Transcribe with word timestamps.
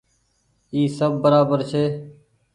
اي 0.73 0.81
سب 0.97 1.11
برابر 1.23 1.59
ڇي۔ 1.71 1.83